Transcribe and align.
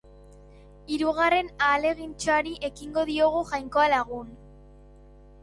Hirugarren 0.95 1.51
ahalegintxoari 1.65 2.55
ekingo 2.71 3.05
diogu, 3.11 3.45
Jainkoa 3.53 3.87
lagun. 3.97 4.35